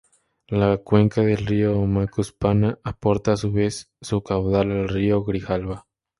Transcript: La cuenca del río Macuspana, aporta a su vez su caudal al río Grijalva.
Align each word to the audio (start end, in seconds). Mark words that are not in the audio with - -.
La 0.47 0.77
cuenca 0.79 1.21
del 1.21 1.45
río 1.45 1.79
Macuspana, 1.85 2.79
aporta 2.83 3.33
a 3.33 3.37
su 3.37 3.51
vez 3.51 3.91
su 4.01 4.23
caudal 4.23 4.71
al 4.71 4.89
río 4.89 5.23
Grijalva. 5.23 5.85